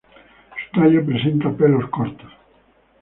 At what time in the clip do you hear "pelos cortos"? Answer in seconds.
1.51-2.31